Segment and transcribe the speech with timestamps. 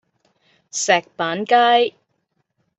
[0.71, 1.93] 石板街